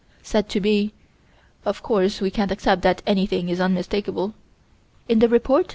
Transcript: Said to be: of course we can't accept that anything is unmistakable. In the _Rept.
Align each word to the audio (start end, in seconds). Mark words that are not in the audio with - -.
Said 0.23 0.49
to 0.49 0.59
be: 0.59 0.93
of 1.63 1.83
course 1.83 2.21
we 2.21 2.31
can't 2.31 2.49
accept 2.51 2.81
that 2.81 3.03
anything 3.05 3.49
is 3.49 3.59
unmistakable. 3.61 4.33
In 5.07 5.19
the 5.19 5.27
_Rept. 5.27 5.69